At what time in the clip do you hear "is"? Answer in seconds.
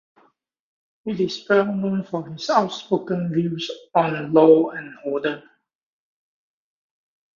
1.25-1.45